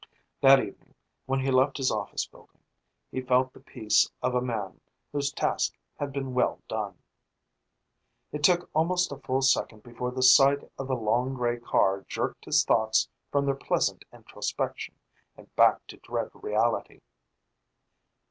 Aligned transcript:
That 0.41 0.59
evening, 0.59 0.95
when 1.27 1.41
he 1.41 1.51
left 1.51 1.77
his 1.77 1.91
office 1.91 2.25
building, 2.25 2.63
he 3.11 3.21
felt 3.21 3.53
the 3.53 3.59
peace 3.59 4.09
of 4.23 4.33
a 4.33 4.41
man 4.41 4.81
whose 5.11 5.31
task 5.31 5.77
has 5.99 6.09
been 6.09 6.33
well 6.33 6.59
done. 6.67 6.97
It 8.31 8.43
took 8.43 8.67
almost 8.73 9.11
a 9.11 9.17
full 9.19 9.43
second 9.43 9.83
before 9.83 10.09
the 10.09 10.23
sight 10.23 10.63
of 10.79 10.87
the 10.87 10.95
long 10.95 11.35
gray 11.35 11.59
car 11.59 12.03
jerked 12.09 12.45
his 12.45 12.65
thoughts 12.65 13.09
from 13.31 13.45
their 13.45 13.53
pleasant 13.53 14.03
introspection 14.11 14.95
and 15.37 15.55
back 15.55 15.85
to 15.85 15.97
dread 15.97 16.31
reality. 16.33 17.01